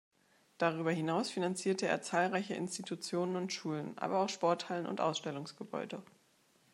Darüber 0.57 0.89
hinaus 0.91 1.29
finanzierte 1.29 1.85
er 1.87 2.01
zahlreiche 2.01 2.55
Institutionen 2.55 3.35
und 3.35 3.53
Schulen, 3.53 3.95
aber 3.99 4.17
auch 4.17 4.29
Sporthallen 4.29 4.87
und 4.87 4.99
Ausstellungsgebäude. 4.99 6.01